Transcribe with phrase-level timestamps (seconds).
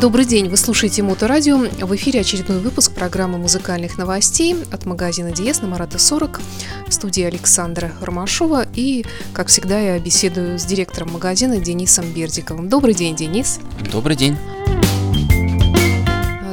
[0.00, 1.58] Добрый день, вы слушаете Моторадио.
[1.58, 6.40] В эфире очередной выпуск программы музыкальных новостей от магазина Диес на Марата 40
[6.86, 8.66] в студии Александра Ромашова.
[8.74, 9.04] И,
[9.34, 12.70] как всегда, я беседую с директором магазина Денисом Бердиковым.
[12.70, 13.60] Добрый день, Денис.
[13.92, 14.38] Добрый день.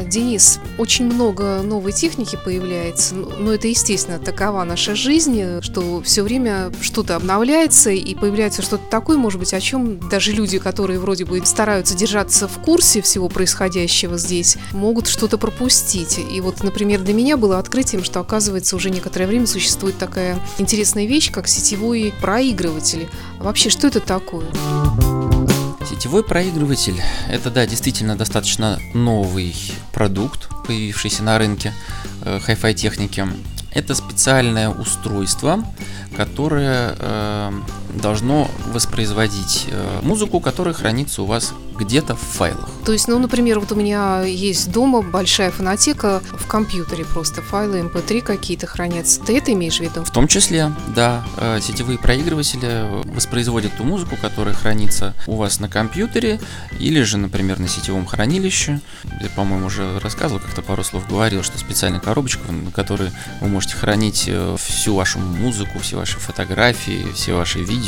[0.07, 6.71] Денис, очень много новой техники появляется, но это, естественно, такова наша жизнь, что все время
[6.81, 11.45] что-то обновляется и появляется что-то такое, может быть, о чем даже люди, которые вроде бы
[11.45, 16.19] стараются держаться в курсе всего происходящего здесь, могут что-то пропустить.
[16.31, 21.05] И вот, например, для меня было открытием, что, оказывается, уже некоторое время существует такая интересная
[21.05, 23.09] вещь, как сетевой проигрыватель.
[23.39, 24.45] Вообще, что это такое?
[25.97, 29.55] Сетевой проигрыватель– это, да, действительно достаточно новый
[29.93, 31.73] продукт, появившийся на рынке
[32.21, 33.25] э, hi-fi техники.
[33.73, 35.63] Это специальное устройство,
[36.15, 37.51] которое э,
[37.93, 42.69] должно воспроизводить э, музыку, которая хранится у вас где-то в файлах.
[42.85, 47.79] То есть, ну, например, вот у меня есть дома большая фонотека в компьютере, просто файлы
[47.81, 49.21] MP3 какие-то хранятся.
[49.21, 50.03] Ты это имеешь в виду?
[50.03, 55.69] В том числе, да, э, сетевые проигрыватели воспроизводят ту музыку, которая хранится у вас на
[55.69, 56.39] компьютере
[56.79, 58.81] или же, например, на сетевом хранилище.
[59.21, 63.11] Я, по-моему, уже рассказывал, как-то пару слов говорил, что специальная коробочка, на которой
[63.41, 67.86] вы можете хранить э, всю вашу музыку, все ваши фотографии, все ваши видео.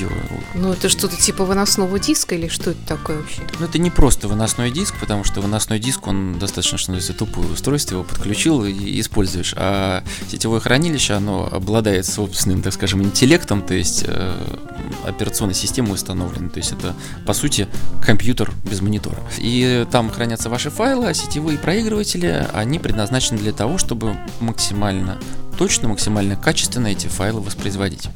[0.55, 3.41] Ну, это что-то типа выносного диска или что это такое вообще?
[3.59, 7.49] Ну, это не просто выносной диск, потому что выносной диск, он достаточно, что называется, тупое
[7.51, 9.53] устройство, его подключил и используешь.
[9.57, 14.57] А сетевое хранилище, оно обладает собственным, так скажем, интеллектом, то есть э,
[15.05, 16.49] операционной системой установлена.
[16.49, 17.67] То есть это, по сути,
[18.03, 19.17] компьютер без монитора.
[19.37, 25.19] И там хранятся ваши файлы, а сетевые проигрыватели, они предназначены для того, чтобы максимально
[25.57, 28.09] точно, максимально качественно эти файлы воспроизводить.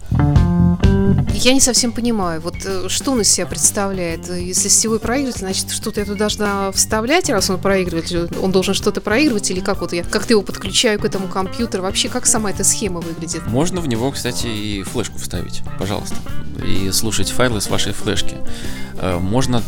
[1.33, 4.29] Я не совсем понимаю, вот э, что он из себя представляет.
[4.29, 9.01] Если сетевой проигрыватель, значит, что-то я туда должна вставлять, раз он проигрыватель, он должен что-то
[9.01, 12.51] проигрывать, или как вот я, как ты его подключаю к этому компьютеру, вообще как сама
[12.51, 13.47] эта схема выглядит?
[13.47, 16.15] Можно в него, кстати, и флешку вставить, пожалуйста,
[16.65, 18.37] и слушать файлы с вашей флешки.
[18.95, 19.63] Э, можно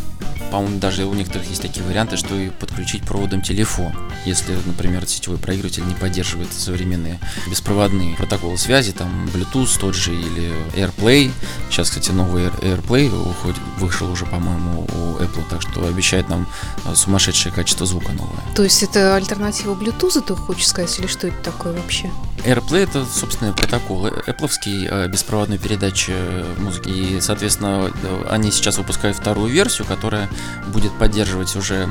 [0.51, 3.91] по-моему, даже у некоторых есть такие варианты, что и подключить проводом телефон.
[4.25, 10.53] Если, например, сетевой проигрыватель не поддерживает современные беспроводные протоколы связи, там Bluetooth тот же или
[10.75, 11.31] AirPlay.
[11.69, 16.47] Сейчас, кстати, новый AirPlay уходит, вышел уже, по-моему, у Apple, так что обещает нам
[16.85, 18.39] э, сумасшедшее качество звука новое.
[18.55, 22.11] То есть это альтернатива Bluetooth, ты хочешь сказать, или что это такое вообще?
[22.45, 26.13] AirPlay это, собственно, протокол Apple э, беспроводной передачи
[26.59, 26.89] музыки.
[26.89, 27.91] И, соответственно,
[28.29, 30.29] они сейчас выпускают вторую версию, которая
[30.67, 31.89] будет поддерживать уже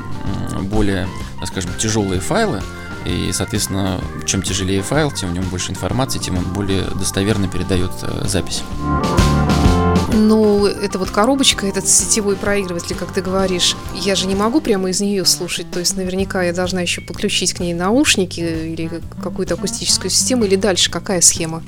[0.63, 1.09] более,
[1.41, 2.63] так скажем, тяжелые файлы.
[3.05, 7.91] И, соответственно, чем тяжелее файл, тем в нем больше информации, тем он более достоверно передает
[8.03, 8.63] э, запись.
[10.17, 14.91] Ну, это вот коробочка, этот сетевой проигрыватель, как ты говоришь, я же не могу прямо
[14.91, 19.55] из нее слушать, то есть наверняка я должна еще подключить к ней наушники или какую-то
[19.55, 21.65] акустическую систему, или дальше какая схема?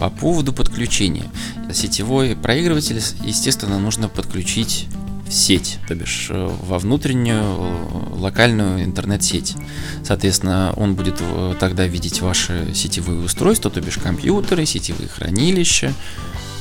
[0.00, 1.24] По поводу подключения.
[1.72, 4.86] Сетевой проигрыватель, естественно, нужно подключить
[5.28, 9.54] в сеть, то бишь э, во внутреннюю э, локальную интернет-сеть.
[10.02, 15.92] Соответственно, он будет э, тогда видеть ваши сетевые устройства, то бишь компьютеры, сетевые хранилища,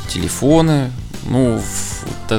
[0.09, 0.91] телефоны,
[1.27, 1.61] ну,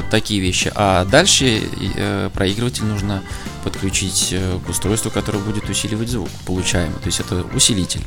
[0.09, 0.71] такие вещи.
[0.75, 1.61] А дальше
[1.95, 3.23] э, проигрыватель нужно
[3.63, 6.95] подключить э, к устройству, которое будет усиливать звук получаемый.
[6.99, 8.01] То есть это усилитель.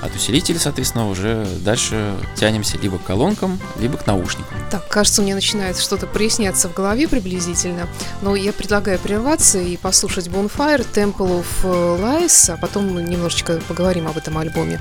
[0.00, 4.56] От усилителя, соответственно, уже дальше тянемся либо к колонкам, либо к наушникам.
[4.70, 7.88] Так, кажется, мне начинает что-то проясняться в голове приблизительно.
[8.20, 14.16] Но я предлагаю прерваться и послушать Bonfire, Temple of Lies, а потом немножечко поговорим об
[14.16, 14.80] этом альбоме.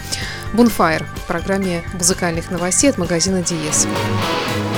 [0.53, 3.85] Bonfire в программе музыкальных новостей от магазина Диес.
[3.85, 4.70] так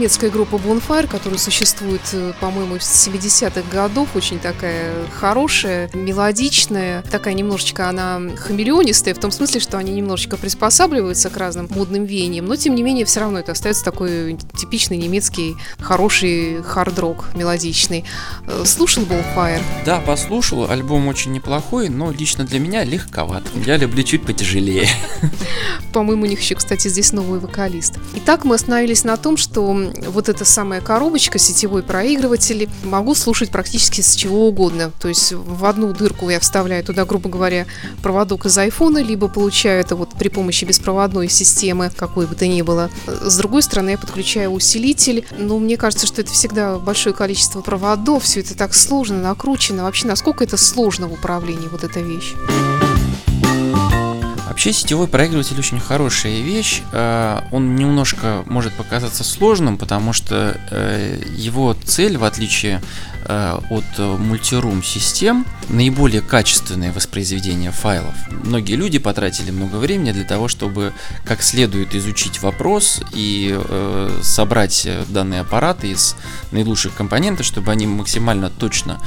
[0.00, 7.34] немецкая группа Bonfire, которая существует, э, по-моему, с 70-х годов, очень такая хорошая, мелодичная, такая
[7.34, 12.56] немножечко она хамелеонистая, в том смысле, что они немножечко приспосабливаются к разным модным веяниям, но
[12.56, 18.06] тем не менее все равно это остается такой типичный немецкий хороший хард-рок мелодичный.
[18.46, 19.60] Э, слушал Bonfire?
[19.84, 20.70] Да, послушал.
[20.70, 23.42] Альбом очень неплохой, но лично для меня легковат.
[23.66, 24.88] Я люблю чуть потяжелее.
[25.92, 27.98] По-моему, у них еще, кстати, здесь новый вокалист.
[28.14, 34.00] Итак, мы остановились на том, что вот эта самая коробочка, сетевой проигрыватель, могу слушать практически
[34.00, 34.90] с чего угодно.
[35.00, 37.66] То есть в одну дырку я вставляю туда, грубо говоря,
[38.02, 42.62] проводок из айфона, либо получаю это вот при помощи беспроводной системы, какой бы то ни
[42.62, 42.90] было.
[43.06, 45.26] С другой стороны, я подключаю усилитель.
[45.38, 49.84] Но мне кажется, что это всегда большое количество проводов, все это так сложно, накручено.
[49.84, 52.34] Вообще, насколько это сложно в управлении, вот эта вещь?
[54.60, 56.82] Вообще сетевой проигрыватель очень хорошая вещь.
[56.92, 62.82] Э, он немножко может показаться сложным, потому что э, его цель, в отличие
[63.30, 68.14] от мультирум систем, наиболее качественное воспроизведение файлов.
[68.44, 70.92] Многие люди потратили много времени для того, чтобы
[71.24, 73.58] как следует изучить вопрос и
[74.22, 76.16] собрать данные аппараты из
[76.50, 79.00] наилучших компонентов, чтобы они максимально точно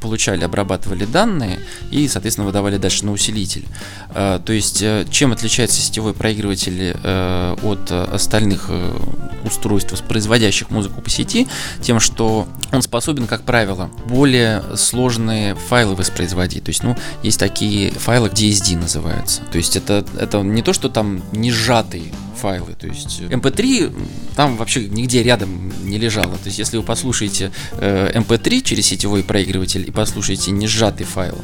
[0.00, 1.60] получали, обрабатывали данные
[1.90, 3.66] и, соответственно, выдавали дальше на усилитель.
[4.14, 8.96] То есть Э, чем отличается сетевой проигрыватель э, от остальных э,
[9.44, 11.46] устройств, воспроизводящих музыку по сети,
[11.82, 13.57] тем, что он способен, как правило,
[14.06, 16.64] более сложные файлы воспроизводить.
[16.64, 19.42] То есть, ну, есть такие файлы, DSD называются.
[19.52, 22.74] То есть это, это не то, что там не сжатый файлы.
[22.74, 26.36] То есть MP3 эм там вообще нигде рядом не лежало.
[26.38, 31.06] То есть если вы послушаете э, MP3 эм через сетевой проигрыватель и послушаете не сжатый
[31.06, 31.38] файл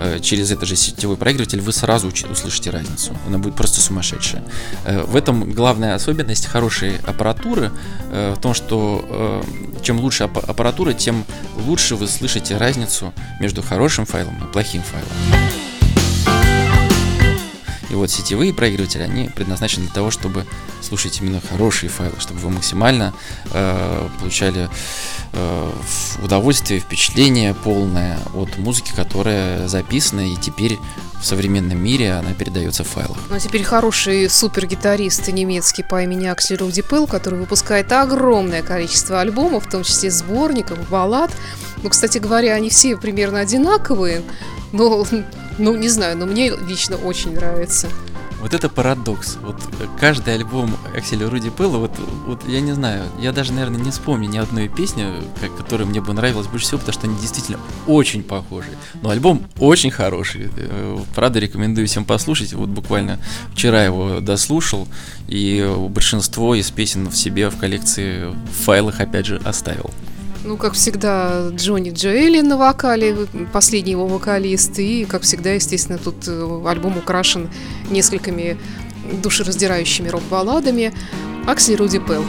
[0.00, 3.16] э, через этот же сетевой проигрыватель, вы сразу услышите разницу.
[3.26, 4.44] Она будет просто сумасшедшая.
[4.84, 7.72] Э, в этом главная особенность хорошей аппаратуры
[8.10, 11.24] э, в том, что э, чем лучше аппаратура, тем
[11.66, 15.65] лучше вы слышите разницу между хорошим файлом и плохим файлом.
[17.90, 20.46] И вот сетевые проигрыватели, они предназначены для того, чтобы
[20.82, 23.14] слушать именно хорошие файлы, чтобы вы максимально
[23.52, 24.68] э, получали
[25.32, 25.72] э,
[26.22, 30.78] удовольствие, впечатление полное от музыки, которая записана и теперь
[31.20, 33.16] в современном мире она передается в файлах.
[33.30, 39.20] Ну а теперь хороший супер-гитарист немецкий по имени Аксель Руди Пелл, который выпускает огромное количество
[39.20, 41.30] альбомов, в том числе сборников, баллад.
[41.82, 44.22] Ну, кстати говоря, они все примерно одинаковые,
[44.72, 45.06] но
[45.58, 47.88] ну, не знаю, но мне лично очень нравится.
[48.40, 49.38] Вот это парадокс.
[49.42, 49.56] Вот
[49.98, 51.92] каждый альбом Акселя Руди Пелла, вот,
[52.26, 55.06] вот я не знаю, я даже, наверное, не вспомню ни одной песни,
[55.56, 58.68] которая мне бы нравилась больше всего, потому что они действительно очень похожи.
[59.02, 60.50] Но альбом очень хороший.
[60.56, 62.52] Э, правда, рекомендую всем послушать.
[62.52, 63.18] Вот буквально
[63.52, 64.86] вчера его дослушал,
[65.28, 69.90] и большинство из песен в себе в коллекции в файлах опять же оставил.
[70.46, 73.16] Ну, как всегда, Джонни Джоэли на вокале,
[73.52, 74.78] последний его вокалист.
[74.78, 77.50] И, как всегда, естественно, тут э, альбом украшен
[77.90, 78.56] несколькими
[79.24, 80.94] душераздирающими рок-балладами.
[81.48, 82.24] Аксель Руди Пелл.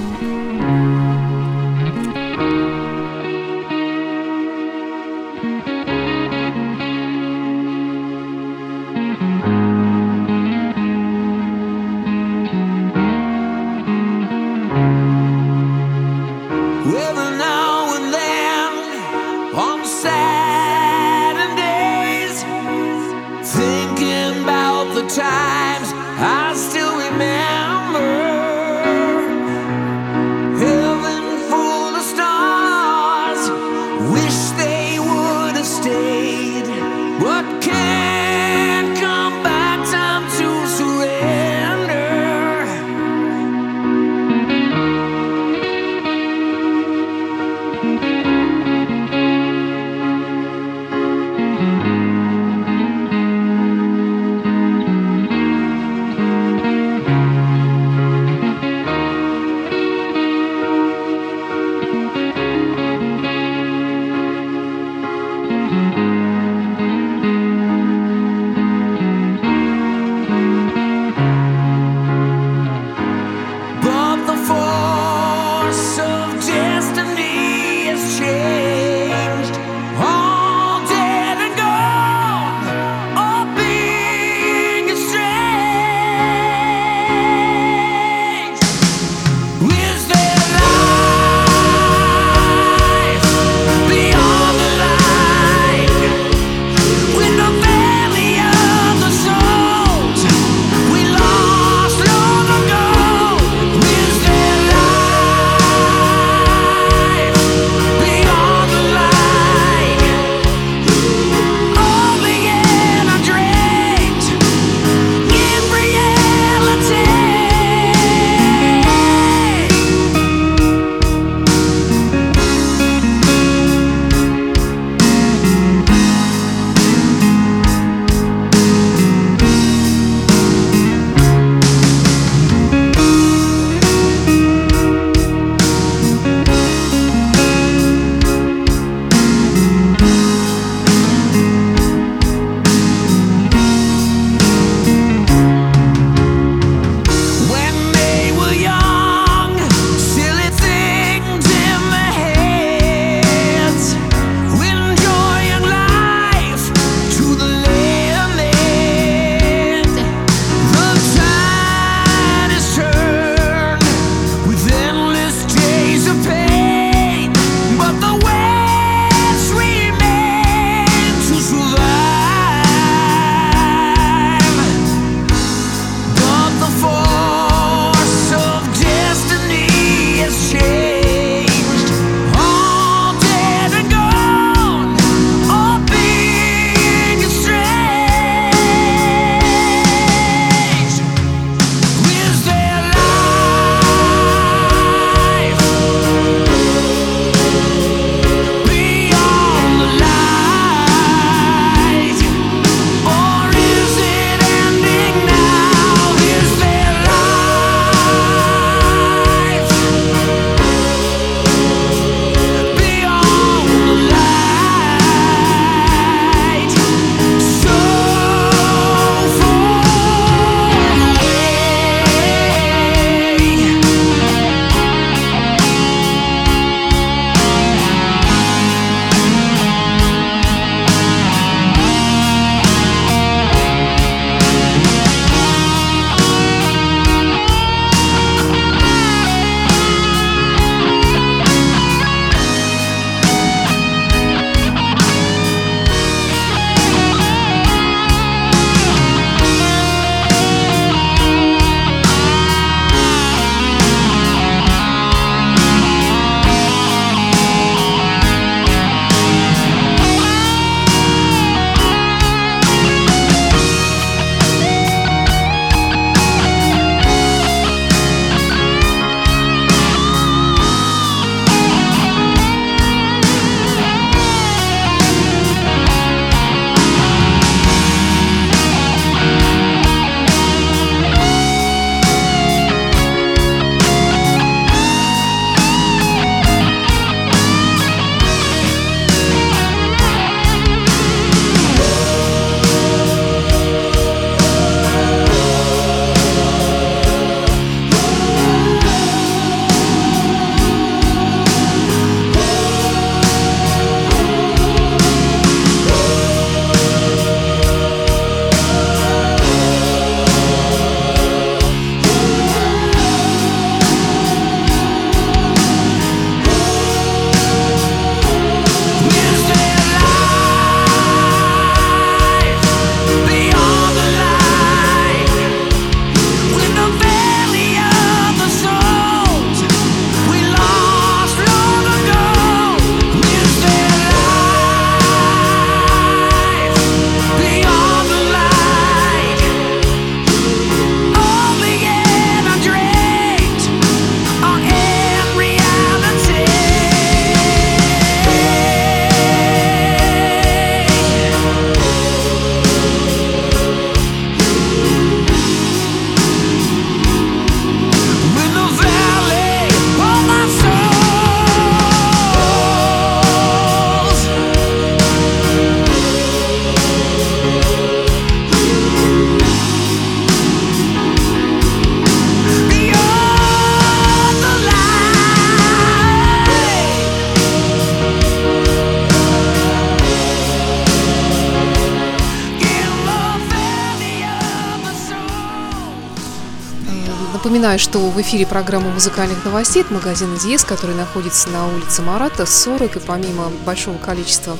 [387.58, 392.46] Напоминаю, что в эфире программа музыкальных новостей от магазина Диес, который находится на улице Марата,
[392.46, 394.60] 40, и помимо большого количества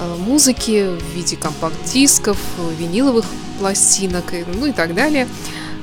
[0.00, 2.36] э, музыки в виде компакт-дисков,
[2.80, 3.24] виниловых
[3.60, 5.28] пластинок, ну и так далее,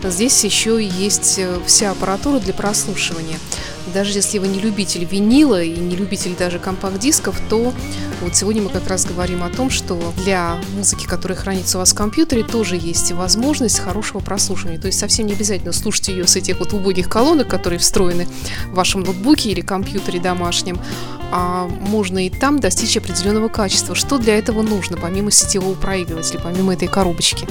[0.09, 3.39] здесь еще есть э, вся аппаратура для прослушивания–
[3.93, 7.73] даже если вы не любитель винила и не любитель даже компакт-дисков, то
[8.21, 11.91] вот сегодня мы как раз говорим о том, что для музыки, которая хранится у вас
[11.91, 14.79] в компьютере, тоже есть возможность хорошего прослушивания.
[14.79, 18.27] То есть совсем не обязательно слушать ее с этих вот убогих колонок, которые встроены
[18.67, 20.79] в вашем ноутбуке или компьютере домашнем,
[21.35, 23.95] а можно и там достичь определенного качества.
[23.95, 27.47] Что для этого нужно, помимо сетевого проигрывателя, помимо этой коробочки?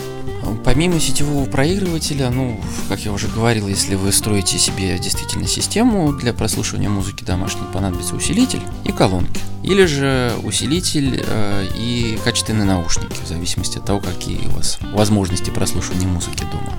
[0.65, 6.33] Помимо сетевого проигрывателя, ну, как я уже говорил, если вы строите себе действительно систему для
[6.33, 9.41] прослушивания музыки домашней, понадобится усилитель и колонки.
[9.65, 15.51] Или же усилитель э, и качественные наушники, в зависимости от того, какие у вас возможности
[15.51, 16.73] прослушивания музыки дома.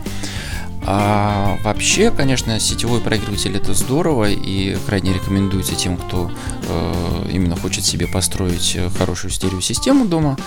[0.86, 6.30] А вообще, конечно, сетевой проигрыватель это здорово и крайне рекомендуется тем, кто
[6.68, 10.38] э, именно хочет себе построить хорошую стереосистему дома,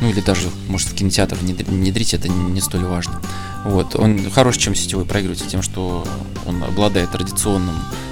[0.00, 3.20] ну или даже, может, в кинотеатр внедрить, это не столь важно.
[3.64, 6.04] Вот, он хорош, чем сетевой проигрыватель, тем, что
[6.46, 8.04] он обладает традиционным э,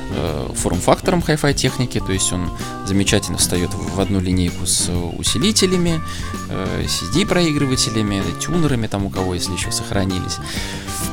[0.54, 2.50] форм-фактором Hi-Fi техники, то есть он
[2.86, 6.00] замечательно встает в одну линейку с усилителями,
[6.48, 10.38] э, CD-проигрывателями, тюнерами там у кого, если еще сохранились.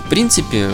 [0.05, 0.71] В принципе,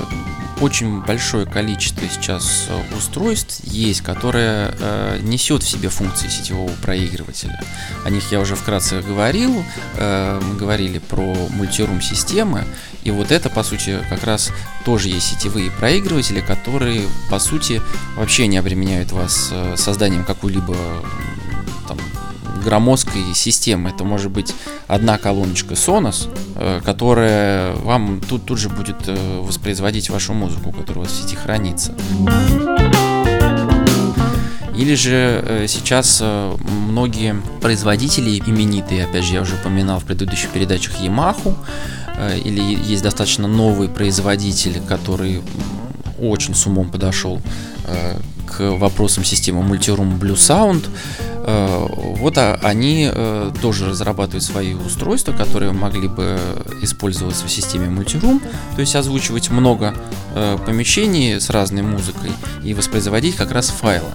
[0.62, 7.60] очень большое количество сейчас э, устройств есть, которое э, несет в себе функции сетевого проигрывателя.
[8.04, 9.64] О них я уже вкратце говорил.
[9.98, 12.66] Э, мы говорили про мультирум системы.
[13.04, 14.52] И вот это, по сути, как раз
[14.84, 17.82] тоже есть сетевые проигрыватели, которые, по сути,
[18.16, 20.76] вообще не обременяют вас э, созданием какой-либо
[22.66, 23.92] громоздкой системы.
[23.92, 24.54] Это может быть
[24.88, 31.06] одна колоночка Sonos, э, которая вам тут, тут же будет э, воспроизводить вашу музыку, которая
[31.06, 31.94] у вас в сети хранится.
[34.76, 41.00] Или же э, сейчас многие производители именитые, опять же, я уже упоминал в предыдущих передачах
[41.00, 41.56] Yamaha,
[42.44, 45.42] или есть достаточно новый производитель, который
[46.18, 47.42] очень с умом подошел
[48.48, 50.86] к вопросам системы Multiroom Blue Sound.
[51.48, 56.40] Э, вот а, они э, тоже разрабатывают свои устройства, которые могли бы
[56.82, 58.42] использоваться в системе Multiroom,
[58.76, 59.94] то есть озвучивать много
[60.34, 62.32] э, помещений с разной музыкой
[62.64, 64.10] и воспроизводить как раз файлы.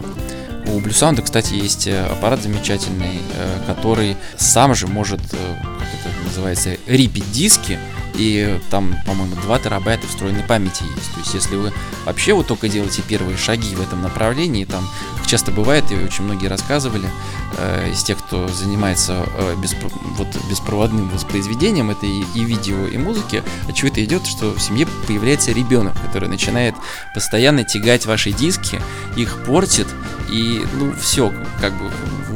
[0.66, 3.20] У Blue Sound, кстати, есть аппарат замечательный,
[3.66, 7.78] который сам же может, как это называется, рипить диски,
[8.14, 11.12] и там, по-моему, 2 терабайта встроенной памяти есть.
[11.12, 11.72] То есть, если вы
[12.04, 14.88] вообще вот только делаете первые шаги в этом направлении, там,
[15.30, 17.08] часто бывает, и очень многие рассказывали,
[17.56, 22.98] э, из тех, кто занимается э, беспро- вот, беспроводным воспроизведением, это и, и видео, и
[22.98, 26.74] музыки, очевидно идет, что в семье появляется ребенок, который начинает
[27.14, 28.82] постоянно тягать ваши диски,
[29.16, 29.86] их портит,
[30.28, 31.90] и, ну, все, как бы,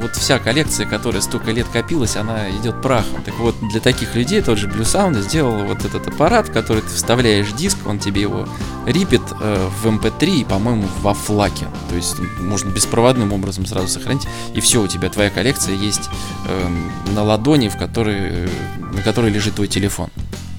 [0.05, 3.23] вот вся коллекция, которая столько лет копилась, она идет прахом.
[3.23, 6.83] Так вот, для таких людей тот же Blue Sound сделал вот этот аппарат, в который
[6.83, 8.47] ты вставляешь диск, он тебе его
[8.87, 11.67] рипит э, в MP3 эм и, по-моему, во флаке.
[11.89, 16.11] То есть можно беспроводным образом сразу сохранить, и все, у тебя твоя коллекция есть
[16.47, 16.69] э,
[17.15, 18.51] на ладони, в которой,
[18.93, 20.11] на которой лежит твой телефон.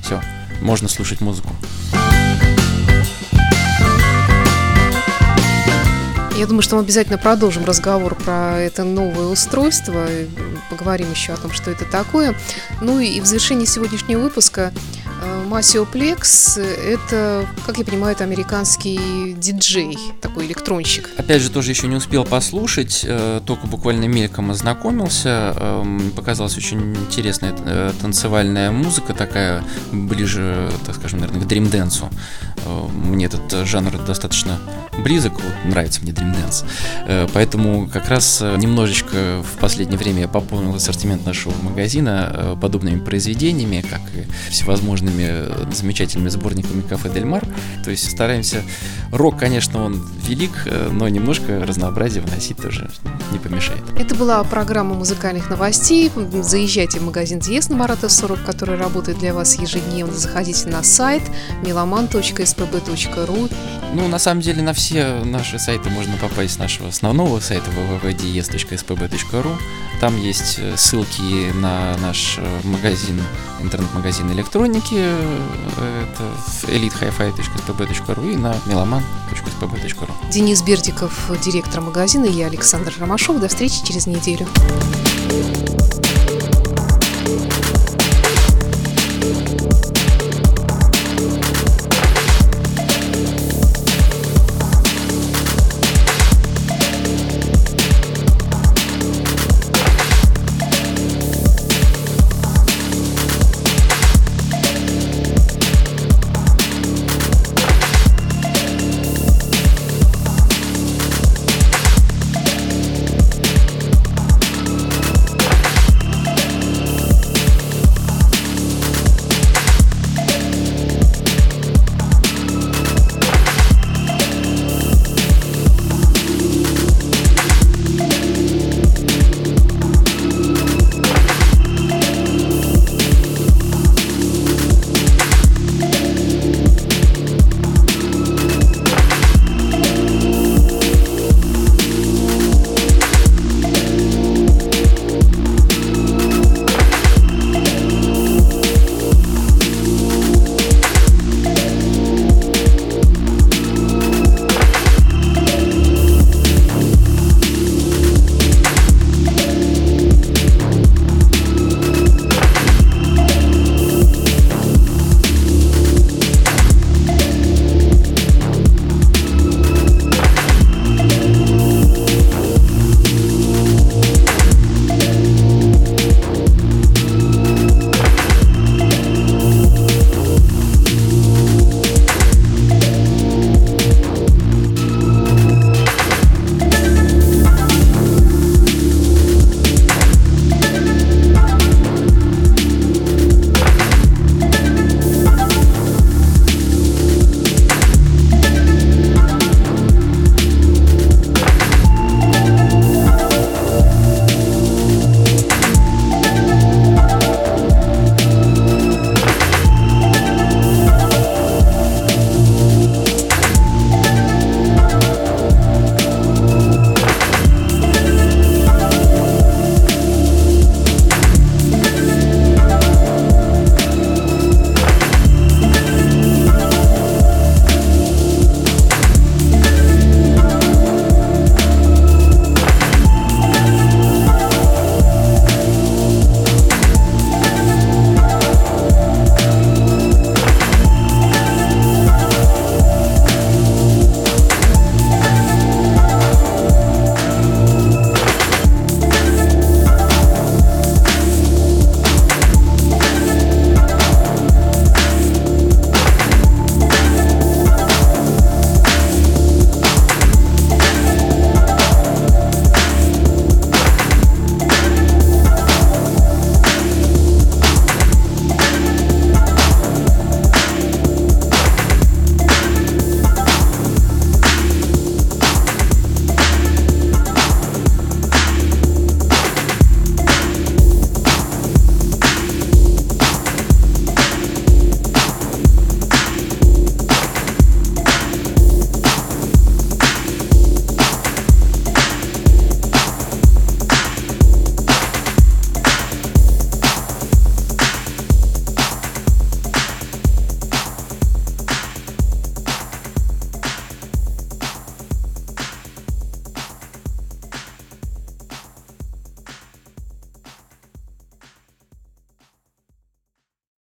[0.04, 0.22] Все,
[0.62, 1.50] можно слушать музыку.
[6.38, 10.06] Я думаю, что мы обязательно продолжим разговор про это новое устройство,
[10.70, 12.36] поговорим еще о том, что это такое.
[12.82, 14.74] Ну и в завершении сегодняшнего выпуска
[15.56, 21.10] Масиоплекс– это, как я понимаю, это американский диджей, такой электронщик.
[21.16, 25.54] Опять же, тоже еще не успел послушать, э, только буквально мельком ознакомился.
[25.56, 29.64] Эм, показалась очень интересная э, танцевальная музыка, такая
[29.94, 32.10] ближе, так скажем, наверное, к дримденсу.
[32.66, 34.60] Э, мне этот жанр достаточно
[34.98, 36.66] близок, вот, нравится мне Dance.
[37.34, 44.02] Поэтому как раз немножечко в последнее время я пополнил ассортимент нашего магазина подобными произведениями, как
[44.16, 47.44] и всевозможными замечательными сборниками кафе Дель Мар.
[47.84, 48.64] То есть стараемся...
[49.12, 52.90] Рок, конечно, он велик, э, но немножко разнообразие вносить тоже
[53.32, 53.82] не помешает.
[53.98, 56.12] Это была программа музыкальных новостей.
[56.42, 60.14] Заезжайте в магазин Диес на Марата 40, который работает для вас ежедневно.
[60.14, 61.24] Заходите на сайт
[61.64, 63.52] meloman.spb.ru
[63.94, 69.56] Ну, на самом деле, на все наши сайты можно попасть с нашего основного сайта www.dies.spb.ru.
[70.02, 73.22] Там есть э, ссылки на наш магазин,
[73.62, 75.02] интернет-магазин электроники,
[75.78, 76.24] это
[76.72, 80.32] elitehifi.spb.ru и на meloman.spb.ru.
[80.32, 83.40] Денис Бердиков, директор магазина, и я, Александр Ромашов.
[83.40, 84.48] До встречи через неделю.